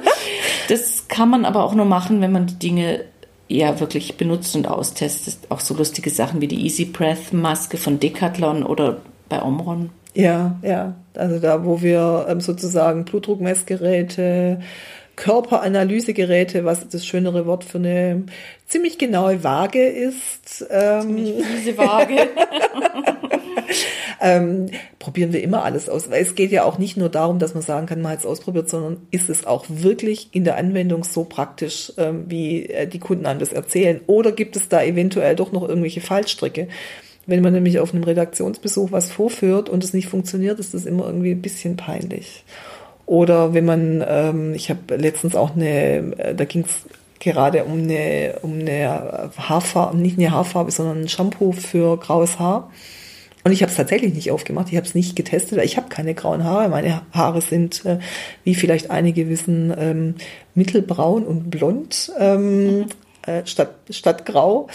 das 0.69 1.07
kann 1.07 1.29
man 1.29 1.45
aber 1.45 1.65
auch 1.65 1.75
nur 1.75 1.85
machen, 1.85 2.21
wenn 2.21 2.31
man 2.31 2.47
die 2.47 2.59
Dinge 2.59 3.03
ja 3.49 3.81
wirklich 3.81 4.15
benutzt 4.15 4.55
und 4.55 4.67
austestet. 4.67 5.39
Auch 5.49 5.59
so 5.59 5.73
lustige 5.75 6.09
Sachen 6.09 6.39
wie 6.39 6.47
die 6.47 6.63
Easy 6.63 6.85
Breath 6.85 7.33
Maske 7.33 7.75
von 7.77 7.99
Decathlon 7.99 8.63
oder 8.63 9.01
bei 9.27 9.41
Omron. 9.41 9.89
Ja, 10.13 10.59
ja. 10.61 10.95
Also 11.15 11.39
da, 11.39 11.65
wo 11.65 11.81
wir 11.81 12.25
ähm, 12.29 12.41
sozusagen 12.41 13.05
Blutdruckmessgeräte, 13.05 14.59
Körperanalysegeräte, 15.15 16.65
was 16.65 16.87
das 16.89 17.05
schönere 17.05 17.45
Wort 17.45 17.63
für 17.63 17.77
eine 17.77 18.23
ziemlich 18.67 18.97
genaue 18.97 19.43
Waage 19.43 19.85
ist. 19.85 20.65
Ähm, 20.69 21.01
ziemlich 21.01 21.45
fiese 21.45 21.77
Waage. 21.77 22.15
ähm, 24.21 24.69
probieren 24.99 25.33
wir 25.33 25.43
immer 25.43 25.63
alles 25.63 25.89
aus. 25.89 26.09
Weil 26.09 26.21
es 26.21 26.35
geht 26.35 26.51
ja 26.51 26.63
auch 26.63 26.77
nicht 26.77 26.97
nur 26.97 27.09
darum, 27.09 27.39
dass 27.39 27.53
man 27.53 27.63
sagen 27.63 27.87
kann, 27.87 28.01
man 28.01 28.13
hat 28.13 28.19
es 28.19 28.25
ausprobiert, 28.25 28.69
sondern 28.69 29.05
ist 29.11 29.29
es 29.29 29.45
auch 29.45 29.65
wirklich 29.67 30.29
in 30.31 30.43
der 30.43 30.57
Anwendung 30.57 31.03
so 31.03 31.25
praktisch, 31.25 31.91
ähm, 31.97 32.25
wie 32.27 32.67
äh, 32.67 32.87
die 32.87 32.99
Kunden 32.99 33.25
einem 33.25 33.39
das 33.39 33.53
erzählen? 33.53 34.01
Oder 34.07 34.31
gibt 34.31 34.55
es 34.55 34.69
da 34.69 34.81
eventuell 34.81 35.35
doch 35.35 35.51
noch 35.51 35.67
irgendwelche 35.67 36.01
Fallstricke? 36.01 36.67
Wenn 37.25 37.41
man 37.41 37.53
nämlich 37.53 37.79
auf 37.79 37.93
einem 37.93 38.03
Redaktionsbesuch 38.03 38.91
was 38.91 39.11
vorführt 39.11 39.69
und 39.69 39.83
es 39.83 39.93
nicht 39.93 40.07
funktioniert, 40.07 40.59
ist 40.59 40.73
das 40.73 40.85
immer 40.85 41.05
irgendwie 41.05 41.31
ein 41.31 41.41
bisschen 41.41 41.77
peinlich. 41.77 42.43
Oder 43.05 43.53
wenn 43.53 43.65
man, 43.65 44.03
ähm, 44.07 44.53
ich 44.53 44.69
habe 44.69 44.95
letztens 44.95 45.35
auch 45.35 45.55
eine, 45.55 46.15
äh, 46.17 46.35
da 46.35 46.45
ging 46.45 46.63
es 46.63 46.85
gerade 47.19 47.65
um 47.65 47.83
eine, 47.83 48.35
um 48.41 48.59
eine 48.59 49.29
Haarfarbe, 49.37 49.97
nicht 49.97 50.17
eine 50.17 50.31
Haarfarbe, 50.31 50.71
sondern 50.71 51.01
ein 51.01 51.09
Shampoo 51.09 51.51
für 51.51 51.97
graues 51.97 52.39
Haar. 52.39 52.71
Und 53.43 53.51
ich 53.51 53.63
habe 53.63 53.71
es 53.71 53.77
tatsächlich 53.77 54.13
nicht 54.13 54.31
aufgemacht, 54.31 54.67
ich 54.69 54.75
habe 54.75 54.85
es 54.85 54.93
nicht 54.93 55.15
getestet, 55.15 55.57
weil 55.57 55.65
ich 55.65 55.77
habe 55.77 55.89
keine 55.89 56.13
grauen 56.13 56.43
Haare. 56.43 56.69
Meine 56.69 57.01
Haare 57.11 57.41
sind, 57.41 57.85
äh, 57.85 57.99
wie 58.43 58.55
vielleicht 58.55 58.91
einige 58.91 59.29
wissen, 59.29 59.73
ähm, 59.77 60.15
mittelbraun 60.53 61.23
und 61.25 61.49
blond 61.49 62.11
ähm, 62.19 62.85
äh, 63.25 63.45
statt, 63.45 63.75
statt 63.89 64.25
grau. 64.25 64.67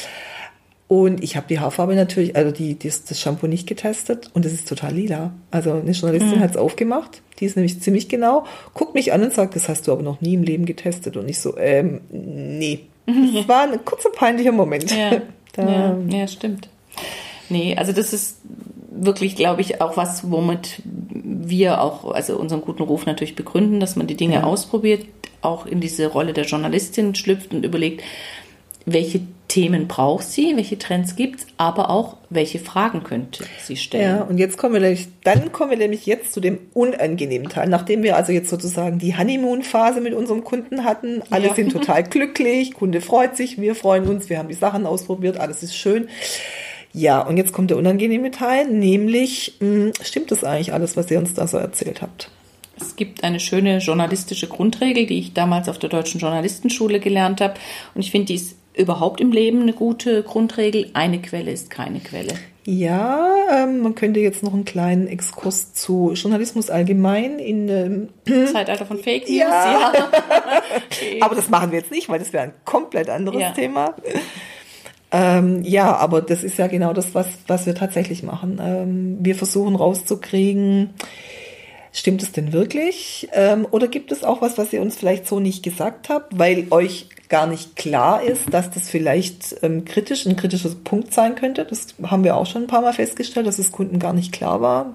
Und 0.88 1.25
ich 1.25 1.37
habe 1.37 1.47
die 1.49 1.59
Haarfarbe 1.59 1.97
natürlich, 1.97 2.37
also 2.37 2.52
die, 2.52 2.78
das, 2.78 3.05
das 3.05 3.21
Shampoo 3.21 3.49
nicht 3.49 3.66
getestet 3.66 4.31
und 4.35 4.47
es 4.47 4.52
ist 4.52 4.69
total 4.69 4.95
lila. 4.95 5.33
Also 5.50 5.73
eine 5.73 5.90
Journalistin 5.90 6.38
mhm. 6.38 6.43
hat 6.43 6.50
es 6.52 6.57
aufgemacht, 6.57 7.23
die 7.40 7.47
ist 7.47 7.57
nämlich 7.57 7.81
ziemlich 7.81 8.09
genau, 8.09 8.45
guckt 8.73 8.95
mich 8.95 9.12
an 9.12 9.23
und 9.23 9.33
sagt, 9.33 9.57
das 9.57 9.69
hast 9.69 9.88
du 9.88 9.93
aber 9.93 10.02
noch 10.02 10.21
nie 10.21 10.35
im 10.35 10.45
Leben 10.45 10.64
getestet. 10.64 11.16
Und 11.16 11.28
ich 11.28 11.40
so, 11.40 11.57
ähm, 11.59 12.02
nee. 12.11 12.81
Das 13.07 13.49
war 13.49 13.62
ein 13.62 13.85
kurzer 13.85 14.11
peinlicher 14.11 14.52
Moment. 14.52 14.90
Ja, 14.90 15.23
ja, 15.57 15.97
ja, 16.09 16.28
stimmt. 16.28 16.69
Nee, 17.49 17.76
also 17.76 17.93
das 17.93 18.12
ist 18.12 18.38
wirklich, 18.90 19.37
glaube 19.37 19.61
ich, 19.61 19.81
auch 19.81 19.97
was, 19.97 20.31
womit 20.31 20.83
wir 20.85 21.81
auch, 21.83 22.12
also 22.12 22.37
unseren 22.38 22.62
guten 22.62 22.83
Ruf 22.83 23.07
natürlich 23.07 23.37
begründen, 23.37 23.81
dass 23.81 23.97
man 23.97 24.07
die 24.07 24.16
Dinge 24.16 24.37
ja. 24.37 24.43
ausprobiert, 24.45 25.07
auch 25.43 25.66
in 25.66 25.81
diese 25.81 26.07
Rolle 26.09 26.33
der 26.33 26.45
Journalistin 26.45 27.14
schlüpft 27.14 27.52
und 27.52 27.64
überlegt, 27.64 28.02
welche 28.85 29.21
Themen 29.56 29.88
braucht 29.88 30.25
sie, 30.25 30.54
welche 30.54 30.76
Trends 30.76 31.16
gibt 31.16 31.40
es, 31.40 31.46
aber 31.56 31.88
auch 31.88 32.18
welche 32.28 32.58
Fragen 32.58 33.02
könnte 33.04 33.44
sie 33.58 33.76
stellen. 33.76 34.16
Ja, 34.18 34.22
und 34.22 34.36
jetzt 34.36 34.58
kommen 34.58 34.75
wir 34.75 34.82
nämlich, 34.82 35.08
dann 35.25 35.50
kommen 35.50 35.70
wir 35.70 35.78
nämlich 35.78 36.04
jetzt 36.04 36.34
zu 36.34 36.40
dem 36.40 36.58
unangenehmen 36.75 37.48
Teil. 37.48 37.66
Nachdem 37.66 38.02
wir 38.02 38.16
also 38.16 38.32
jetzt 38.32 38.50
sozusagen 38.50 38.98
die 38.98 39.16
Honeymoon-Phase 39.16 40.02
mit 40.02 40.12
unserem 40.12 40.44
Kunden 40.44 40.84
hatten, 40.84 41.22
alle 41.30 41.46
ja. 41.46 41.54
sind 41.54 41.72
total 41.72 42.02
glücklich, 42.10 42.75
Kunde 42.75 43.00
freut 43.00 43.34
sich, 43.34 43.58
wir 43.58 43.75
freuen 43.75 44.06
uns, 44.06 44.28
wir 44.28 44.36
haben 44.36 44.48
die 44.48 44.54
Sachen 44.54 44.84
ausprobiert, 44.84 45.40
alles 45.40 45.62
ist 45.62 45.75
schön. 45.75 46.10
Ja, 46.92 47.22
und 47.22 47.38
jetzt 47.38 47.54
kommt 47.54 47.70
der 47.70 47.78
unangenehme 47.78 48.32
Teil, 48.32 48.66
nämlich, 48.66 49.56
mh, 49.60 49.68
hm, 49.68 49.92
stimmt 50.02 50.30
das 50.32 50.44
eigentlich 50.44 50.75
alles, 50.75 50.98
was 50.98 51.10
ihr 51.10 51.18
uns 51.18 51.32
da 51.32 51.46
so 51.46 51.56
erzählt 51.56 52.02
habt? 52.02 52.30
Es 52.78 52.94
gibt 52.94 53.25
eine 53.25 53.40
schöne 53.40 53.78
journalistische 53.78 54.48
Grundregel, 54.48 55.06
die 55.06 55.18
ich 55.18 55.32
damals 55.32 55.70
auf 55.70 55.78
der 55.78 55.88
Deutschen 55.88 56.20
Journalistenschule 56.20 57.00
gelernt 57.00 57.40
habe. 57.40 57.54
Und 57.94 58.02
ich 58.02 58.10
finde, 58.10 58.26
die 58.26 58.34
ist 58.34 58.56
überhaupt 58.76 59.21
im 59.21 59.33
Leben 59.33 59.62
eine 59.62 59.73
gute 59.73 60.23
Grundregel. 60.23 60.90
Eine 60.92 61.21
Quelle 61.21 61.50
ist 61.50 61.71
keine 61.71 62.00
Quelle. 62.00 62.35
Ja, 62.64 63.28
ähm, 63.52 63.80
man 63.80 63.95
könnte 63.95 64.18
jetzt 64.18 64.42
noch 64.42 64.52
einen 64.52 64.64
kleinen 64.64 65.06
Exkurs 65.06 65.73
zu 65.73 66.12
Journalismus 66.14 66.68
allgemein 66.68 67.38
in 67.38 67.68
ähm, 67.68 68.09
Zeitalter 68.52 68.85
von 68.87 68.99
Fake 68.99 69.28
News. 69.28 69.38
Ja. 69.38 69.92
ja. 69.92 69.92
okay. 70.90 71.21
Aber 71.21 71.37
das 71.37 71.49
machen 71.49 71.71
wir 71.71 71.78
jetzt 71.78 71.92
nicht, 71.92 72.09
weil 72.09 72.18
das 72.18 72.33
wäre 72.33 72.45
ein 72.45 72.54
komplett 72.64 73.09
anderes 73.09 73.40
ja. 73.40 73.50
Thema. 73.52 73.95
Ähm, 75.12 75.62
ja, 75.62 75.95
aber 75.95 76.21
das 76.21 76.42
ist 76.42 76.59
ja 76.59 76.66
genau 76.66 76.92
das, 76.92 77.14
was, 77.14 77.28
was 77.47 77.66
wir 77.66 77.76
tatsächlich 77.76 78.25
machen. 78.25 78.61
Ähm, 78.61 79.18
wir 79.21 79.37
versuchen 79.37 79.76
rauszukriegen, 79.76 80.90
Stimmt 81.97 82.23
es 82.23 82.31
denn 82.31 82.53
wirklich? 82.53 83.26
Ähm, 83.33 83.67
oder 83.71 83.88
gibt 83.88 84.12
es 84.12 84.23
auch 84.23 84.43
was, 84.43 84.59
was 84.59 84.71
ihr 84.71 84.83
uns 84.83 84.97
vielleicht 84.97 85.26
so 85.26 85.41
nicht 85.41 85.62
gesagt 85.62 86.11
habt, 86.11 86.38
weil 86.38 86.67
euch 86.69 87.09
gar 87.31 87.47
nicht 87.47 87.75
klar 87.75 88.23
ist, 88.23 88.53
dass 88.53 88.71
das 88.71 88.91
vielleicht 88.91 89.57
ähm, 89.62 89.87
kritisch, 89.87 90.26
ein 90.26 90.37
kritischer 90.37 90.75
Punkt 90.85 91.15
sein 91.15 91.37
könnte? 91.37 91.65
Das 91.65 91.95
haben 92.03 92.23
wir 92.23 92.37
auch 92.37 92.45
schon 92.45 92.65
ein 92.65 92.67
paar 92.69 92.83
Mal 92.83 92.93
festgestellt, 92.93 93.47
dass 93.47 93.59
es 93.59 93.73
Kunden 93.73 93.99
gar 93.99 94.12
nicht 94.12 94.31
klar 94.31 94.61
war. 94.61 94.95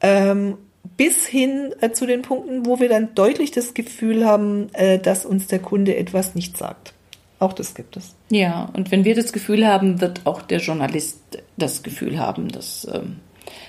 Ähm, 0.00 0.58
bis 0.96 1.26
hin 1.26 1.74
äh, 1.80 1.90
zu 1.90 2.06
den 2.06 2.22
Punkten, 2.22 2.66
wo 2.66 2.78
wir 2.78 2.88
dann 2.88 3.16
deutlich 3.16 3.50
das 3.50 3.74
Gefühl 3.74 4.24
haben, 4.24 4.72
äh, 4.74 5.00
dass 5.00 5.26
uns 5.26 5.48
der 5.48 5.58
Kunde 5.58 5.96
etwas 5.96 6.36
nicht 6.36 6.56
sagt. 6.56 6.94
Auch 7.40 7.52
das 7.52 7.74
gibt 7.74 7.96
es. 7.96 8.14
Ja, 8.30 8.70
und 8.74 8.92
wenn 8.92 9.04
wir 9.04 9.16
das 9.16 9.32
Gefühl 9.32 9.66
haben, 9.66 10.00
wird 10.00 10.20
auch 10.24 10.40
der 10.40 10.60
Journalist 10.60 11.18
das 11.56 11.82
Gefühl 11.82 12.20
haben, 12.20 12.46
dass 12.46 12.86
ähm, 12.94 13.16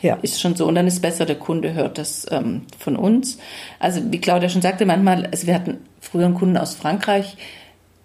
ja. 0.01 0.17
Ist 0.21 0.41
schon 0.41 0.55
so. 0.55 0.67
Und 0.67 0.75
dann 0.75 0.87
ist 0.87 1.01
besser, 1.01 1.25
der 1.25 1.37
Kunde 1.37 1.73
hört 1.73 1.97
das 1.97 2.25
ähm, 2.31 2.63
von 2.77 2.95
uns. 2.95 3.37
Also 3.79 4.01
wie 4.11 4.19
Claudia 4.19 4.49
schon 4.49 4.61
sagte, 4.61 4.85
manchmal, 4.85 5.25
also 5.27 5.47
wir 5.47 5.55
hatten 5.55 5.77
früher 5.99 6.25
einen 6.25 6.35
Kunden 6.35 6.57
aus 6.57 6.75
Frankreich, 6.75 7.37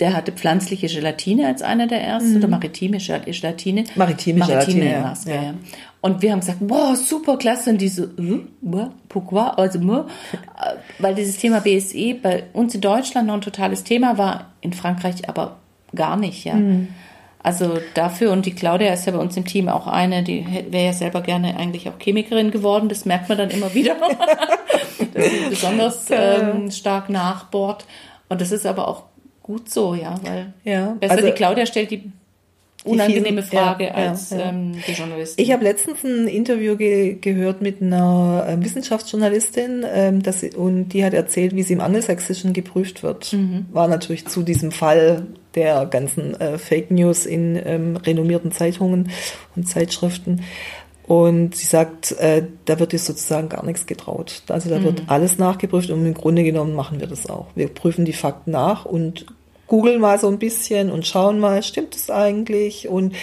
der 0.00 0.14
hatte 0.14 0.32
pflanzliche 0.32 0.88
Gelatine 0.88 1.46
als 1.46 1.62
einer 1.62 1.86
der 1.86 2.02
ersten 2.02 2.30
mhm. 2.30 2.36
oder 2.38 2.48
maritime 2.48 2.98
Gelatine. 2.98 3.84
Maritime, 3.94 4.38
maritime 4.40 4.40
Gelatine, 4.40 5.00
Maske, 5.00 5.30
ja. 5.30 5.42
ja. 5.42 5.54
Und 6.00 6.20
wir 6.20 6.32
haben 6.32 6.40
gesagt, 6.40 6.58
wow, 6.60 6.96
super 6.96 7.36
klasse. 7.36 7.70
Und 7.70 7.80
die 7.80 7.88
so, 7.88 8.04
äh, 8.04 8.88
pourquoi? 9.08 9.52
Also, 9.56 9.78
äh, 9.78 10.02
weil 10.98 11.14
dieses 11.14 11.38
Thema 11.38 11.60
BSE 11.60 12.14
bei 12.20 12.44
uns 12.52 12.74
in 12.74 12.80
Deutschland 12.80 13.28
noch 13.28 13.34
ein 13.34 13.40
totales 13.40 13.84
Thema 13.84 14.18
war, 14.18 14.52
in 14.60 14.72
Frankreich 14.72 15.28
aber 15.28 15.58
gar 15.94 16.16
nicht, 16.16 16.44
ja. 16.44 16.54
Mhm. 16.54 16.88
Also 17.42 17.78
dafür, 17.94 18.30
und 18.30 18.46
die 18.46 18.54
Claudia 18.54 18.92
ist 18.92 19.06
ja 19.06 19.12
bei 19.12 19.18
uns 19.18 19.36
im 19.36 19.44
Team 19.44 19.68
auch 19.68 19.88
eine, 19.88 20.22
die 20.22 20.46
wäre 20.70 20.86
ja 20.86 20.92
selber 20.92 21.22
gerne 21.22 21.56
eigentlich 21.56 21.88
auch 21.88 21.98
Chemikerin 21.98 22.52
geworden, 22.52 22.88
das 22.88 23.04
merkt 23.04 23.28
man 23.28 23.38
dann 23.38 23.50
immer 23.50 23.74
wieder, 23.74 23.96
dass 25.14 25.24
sie 25.28 25.48
besonders 25.48 26.06
ähm, 26.10 26.70
stark 26.70 27.10
nachbohrt. 27.10 27.84
Und 28.28 28.40
das 28.40 28.52
ist 28.52 28.64
aber 28.64 28.86
auch 28.86 29.04
gut 29.42 29.68
so, 29.68 29.94
ja, 29.94 30.14
weil 30.22 30.52
ja, 30.62 30.92
besser 31.00 31.14
also, 31.14 31.26
die 31.26 31.32
Claudia 31.32 31.66
stellt 31.66 31.90
die 31.90 32.12
unangenehme 32.84 33.42
Frage 33.42 33.84
ja, 33.84 33.90
als 33.92 34.30
ja, 34.30 34.38
ja. 34.38 34.48
Ähm, 34.48 34.72
die 34.86 34.92
Journalistin. 34.92 35.44
Ich 35.44 35.52
habe 35.52 35.64
letztens 35.64 36.02
ein 36.04 36.26
Interview 36.26 36.76
ge 36.76 37.14
gehört 37.20 37.62
mit 37.62 37.80
einer 37.80 38.46
äh, 38.48 38.64
Wissenschaftsjournalistin 38.64 39.84
ähm, 39.88 40.22
das, 40.22 40.42
und 40.42 40.88
die 40.88 41.04
hat 41.04 41.14
erzählt, 41.14 41.54
wie 41.54 41.62
sie 41.62 41.74
im 41.74 41.80
Angelsächsischen 41.80 42.52
geprüft 42.52 43.02
wird. 43.02 43.32
Mhm. 43.32 43.66
War 43.72 43.88
natürlich 43.88 44.26
zu 44.26 44.42
diesem 44.42 44.72
Fall 44.72 45.26
der 45.54 45.86
ganzen 45.86 46.38
äh, 46.40 46.58
Fake 46.58 46.90
News 46.90 47.26
in 47.26 47.60
ähm, 47.64 47.96
renommierten 47.96 48.52
Zeitungen 48.52 49.10
und 49.54 49.68
Zeitschriften. 49.68 50.42
Und 51.06 51.56
sie 51.56 51.66
sagt, 51.66 52.12
äh, 52.12 52.44
da 52.64 52.78
wird 52.78 52.92
ihr 52.92 52.98
sozusagen 52.98 53.48
gar 53.48 53.64
nichts 53.64 53.86
getraut. 53.86 54.42
Also 54.48 54.70
da 54.70 54.78
mhm. 54.78 54.84
wird 54.84 55.02
alles 55.08 55.36
nachgeprüft 55.38 55.90
und 55.90 56.06
im 56.06 56.14
Grunde 56.14 56.44
genommen 56.44 56.74
machen 56.74 57.00
wir 57.00 57.06
das 57.06 57.28
auch. 57.28 57.48
Wir 57.54 57.68
prüfen 57.68 58.04
die 58.04 58.12
Fakten 58.12 58.52
nach 58.52 58.84
und 58.84 59.26
googeln 59.72 60.02
mal 60.02 60.18
so 60.18 60.28
ein 60.28 60.38
bisschen 60.38 60.90
und 60.90 61.06
schauen 61.06 61.40
mal, 61.40 61.62
stimmt 61.62 61.96
es 61.96 62.10
eigentlich? 62.10 62.90
Und 62.90 63.14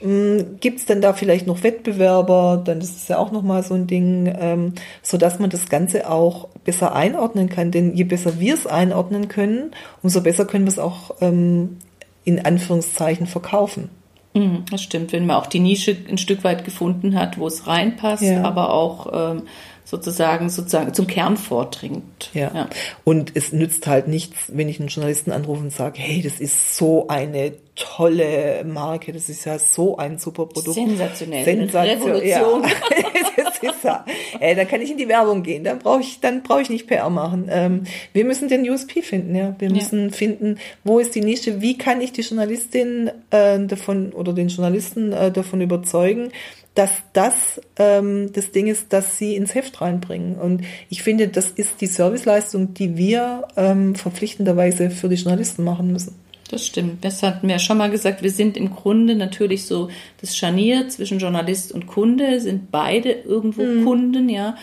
hm, 0.00 0.58
Gibt 0.60 0.78
es 0.78 0.86
denn 0.86 1.00
da 1.00 1.12
vielleicht 1.12 1.48
noch 1.48 1.64
Wettbewerber? 1.64 2.62
Dann 2.64 2.78
ist 2.78 2.96
es 2.96 3.08
ja 3.08 3.18
auch 3.18 3.32
nochmal 3.32 3.64
so 3.64 3.74
ein 3.74 3.88
Ding, 3.88 4.32
ähm, 4.38 4.74
so 5.02 5.18
dass 5.18 5.40
man 5.40 5.50
das 5.50 5.68
Ganze 5.68 6.08
auch 6.08 6.46
besser 6.64 6.94
einordnen 6.94 7.48
kann. 7.48 7.72
Denn 7.72 7.96
je 7.96 8.04
besser 8.04 8.38
wir 8.38 8.54
es 8.54 8.68
einordnen 8.68 9.26
können, 9.26 9.72
umso 10.00 10.20
besser 10.20 10.44
können 10.44 10.66
wir 10.66 10.70
es 10.70 10.78
auch 10.78 11.16
ähm, 11.20 11.78
in 12.22 12.44
Anführungszeichen 12.44 13.26
verkaufen. 13.26 13.88
Mhm, 14.34 14.66
das 14.70 14.82
stimmt, 14.82 15.12
wenn 15.12 15.26
man 15.26 15.34
auch 15.34 15.46
die 15.46 15.58
Nische 15.58 15.96
ein 16.08 16.18
Stück 16.18 16.44
weit 16.44 16.64
gefunden 16.64 17.18
hat, 17.18 17.38
wo 17.38 17.48
es 17.48 17.66
reinpasst, 17.66 18.22
ja. 18.22 18.44
aber 18.44 18.72
auch 18.72 19.32
ähm, 19.32 19.42
sozusagen, 19.88 20.50
sozusagen 20.50 20.92
zum 20.92 21.06
Kern 21.06 21.38
vordringt. 21.38 22.30
Ja. 22.34 22.50
ja. 22.54 22.68
Und 23.04 23.32
es 23.34 23.52
nützt 23.52 23.86
halt 23.86 24.06
nichts, 24.06 24.36
wenn 24.48 24.68
ich 24.68 24.78
einen 24.80 24.90
Journalisten 24.90 25.32
anrufe 25.32 25.62
und 25.62 25.72
sage, 25.72 25.98
hey, 25.98 26.20
das 26.20 26.40
ist 26.40 26.76
so 26.76 27.08
eine 27.08 27.54
tolle 27.74 28.64
Marke, 28.66 29.12
das 29.12 29.30
ist 29.30 29.46
ja 29.46 29.58
so 29.58 29.96
ein 29.96 30.18
super 30.18 30.44
Produkt. 30.44 30.74
Sensationell. 30.74 31.44
Sensation, 31.44 32.10
Revolution. 32.10 32.62
Ja. 32.64 33.37
das 33.44 33.58
ist 33.58 33.84
ja. 33.84 34.04
Ey, 34.40 34.54
dann 34.54 34.68
kann 34.68 34.80
ich 34.80 34.90
in 34.90 34.98
die 34.98 35.08
Werbung 35.08 35.42
gehen, 35.42 35.64
dann 35.64 35.78
brauche 35.78 36.00
ich, 36.00 36.20
dann 36.20 36.42
brauche 36.42 36.62
ich 36.62 36.70
nicht 36.70 36.86
PR 36.86 37.10
machen. 37.10 37.48
Ähm, 37.50 37.84
wir 38.12 38.24
müssen 38.24 38.48
den 38.48 38.68
USP 38.68 39.02
finden, 39.02 39.34
ja. 39.34 39.54
Wir 39.58 39.70
müssen 39.70 40.06
ja. 40.06 40.12
finden, 40.12 40.58
wo 40.84 40.98
ist 40.98 41.14
die 41.14 41.20
Nische, 41.20 41.60
wie 41.60 41.78
kann 41.78 42.00
ich 42.00 42.12
die 42.12 42.22
Journalistin 42.22 43.10
äh, 43.30 43.58
davon 43.60 44.12
oder 44.12 44.32
den 44.32 44.48
Journalisten 44.48 45.12
äh, 45.12 45.30
davon 45.30 45.60
überzeugen, 45.60 46.30
dass 46.74 46.90
das 47.12 47.60
ähm, 47.76 48.30
das 48.32 48.52
Ding 48.52 48.68
ist, 48.68 48.92
dass 48.92 49.18
sie 49.18 49.34
ins 49.34 49.54
Heft 49.54 49.80
reinbringen. 49.80 50.36
Und 50.36 50.62
ich 50.88 51.02
finde, 51.02 51.26
das 51.26 51.50
ist 51.50 51.80
die 51.80 51.86
Serviceleistung, 51.86 52.72
die 52.74 52.96
wir 52.96 53.48
ähm, 53.56 53.96
verpflichtenderweise 53.96 54.90
für 54.90 55.08
die 55.08 55.16
Journalisten 55.16 55.64
machen 55.64 55.90
müssen. 55.90 56.14
Das 56.48 56.66
stimmt. 56.66 57.04
Das 57.04 57.22
hatten 57.22 57.46
wir 57.46 57.56
ja 57.56 57.58
schon 57.58 57.78
mal 57.78 57.90
gesagt. 57.90 58.22
Wir 58.22 58.30
sind 58.30 58.56
im 58.56 58.74
Grunde 58.74 59.14
natürlich 59.14 59.66
so 59.66 59.90
das 60.20 60.36
Scharnier 60.36 60.88
zwischen 60.88 61.18
Journalist 61.18 61.72
und 61.72 61.86
Kunde, 61.86 62.40
sind 62.40 62.70
beide 62.70 63.10
irgendwo 63.10 63.62
mhm. 63.62 63.84
Kunden, 63.84 64.28
ja. 64.28 64.56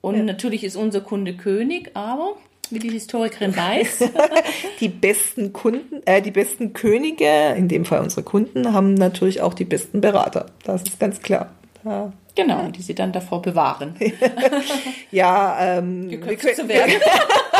Und 0.00 0.16
ja. 0.16 0.22
natürlich 0.22 0.64
ist 0.64 0.76
unser 0.76 1.00
Kunde 1.00 1.34
König, 1.34 1.90
aber 1.94 2.36
wie 2.70 2.78
die 2.78 2.90
Historikerin 2.90 3.56
weiß. 3.56 4.10
die 4.80 4.88
besten 4.88 5.52
Kunden, 5.52 6.02
äh, 6.04 6.20
die 6.20 6.30
besten 6.30 6.74
Könige, 6.74 7.54
in 7.56 7.68
dem 7.68 7.84
Fall 7.84 8.00
unsere 8.00 8.22
Kunden, 8.22 8.72
haben 8.72 8.94
natürlich 8.94 9.40
auch 9.40 9.54
die 9.54 9.64
besten 9.64 10.00
Berater. 10.00 10.46
Das 10.64 10.82
ist 10.82 11.00
ganz 11.00 11.20
klar. 11.20 11.50
Ja. 11.84 12.12
Genau, 12.34 12.68
die 12.68 12.82
sie 12.82 12.94
dann 12.94 13.10
davor 13.10 13.42
bewahren. 13.42 13.96
ja, 15.10 15.78
ähm, 15.78 16.08
können, 16.20 16.54
zu 16.54 16.68
werden. 16.68 16.94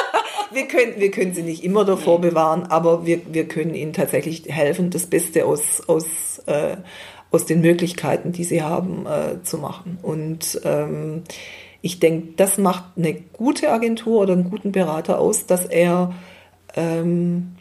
wir, 0.52 0.67
können, 0.67 0.95
wir 0.97 1.11
können 1.11 1.35
sie 1.35 1.43
nicht 1.43 1.64
immer 1.64 1.85
davor 1.85 2.21
bewahren, 2.21 2.64
aber 2.64 3.07
wir, 3.07 3.21
wir 3.33 3.47
können 3.47 3.75
ihnen 3.75 3.93
tatsächlich 3.93 4.45
helfen, 4.49 4.90
das 4.90 5.07
Beste 5.07 5.45
aus, 5.47 5.83
aus, 5.87 6.38
äh, 6.47 6.76
aus 7.31 7.47
den 7.47 7.61
Möglichkeiten, 7.61 8.33
die 8.33 8.45
sie 8.45 8.62
haben, 8.62 9.07
äh, 9.07 9.43
zu 9.43 9.59
machen. 9.59 9.99
Und 10.02 10.61
ähm, 10.64 11.23
ich 11.83 12.00
denke, 12.00 12.35
das 12.37 12.59
macht 12.59 12.85
eine 12.97 13.14
gute 13.14 13.71
Agentur 13.71 14.21
oder 14.23 14.33
einen 14.33 14.50
guten 14.50 14.73
Berater 14.73 15.19
aus, 15.19 15.47
dass 15.47 15.64
er 15.64 16.14
ähm, 16.75 17.57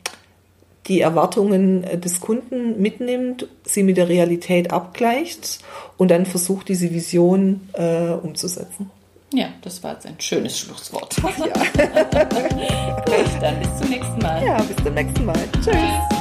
die 0.88 1.02
Erwartungen 1.02 1.84
äh, 1.84 1.98
des 1.98 2.22
Kunden 2.22 2.82
mitnimmt, 2.82 3.48
sie 3.64 3.84
mit 3.84 3.98
der 3.98 4.10
Realität 4.10 4.72
abgleicht 4.72 5.60
und 5.98 6.12
dann 6.12 6.26
versucht, 6.26 6.70
diese 6.70 6.92
Vision 6.92 7.70
äh, 7.74 8.12
umzusetzen. 8.12 8.90
Ja, 9.34 9.50
das 9.62 9.84
war 9.84 9.94
jetzt 9.94 10.06
ein 10.06 10.20
schönes 10.20 10.58
Schlusswort. 10.58 11.16
Ja. 11.18 11.24
Gut, 13.06 13.42
dann 13.42 13.60
bis 13.60 13.78
zum 13.78 13.90
nächsten 13.90 14.18
Mal. 14.20 14.44
ja, 14.46 14.62
bis 14.62 14.78
zum 14.78 14.94
nächsten 14.94 15.26
Mal. 15.26 15.40
Tschüss. 15.64 16.17